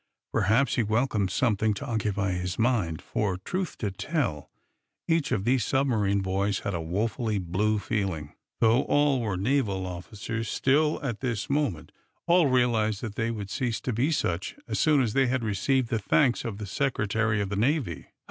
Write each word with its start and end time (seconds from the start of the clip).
Perhaps 0.33 0.77
he 0.77 0.81
welcomed 0.81 1.29
something 1.29 1.75
to 1.75 1.85
occupy 1.85 2.31
his 2.31 2.57
mind; 2.57 3.03
for, 3.03 3.37
truth 3.37 3.77
to 3.77 3.91
tell, 3.91 4.49
each 5.07 5.31
of 5.31 5.43
these 5.45 5.63
submarine 5.63 6.21
boys 6.21 6.61
had 6.61 6.73
a 6.73 6.81
woefully 6.81 7.37
"blue" 7.37 7.77
feeling. 7.77 8.33
Though 8.61 8.81
all 8.85 9.21
were 9.21 9.37
naval 9.37 9.85
officers, 9.85 10.49
still, 10.49 10.99
at 11.03 11.19
this 11.19 11.51
moment, 11.51 11.91
all 12.25 12.47
realized 12.47 13.01
that 13.01 13.13
they 13.13 13.29
would 13.29 13.51
cease 13.51 13.79
to 13.81 13.93
be 13.93 14.11
such 14.11 14.55
as 14.67 14.79
soon 14.79 15.03
as 15.03 15.13
they 15.13 15.27
had 15.27 15.43
received 15.43 15.89
the 15.89 15.99
thanks 15.99 16.45
of 16.45 16.57
the 16.57 16.65
Secretary 16.65 17.39
of 17.39 17.49
the 17.49 17.55
Navy. 17.55 18.07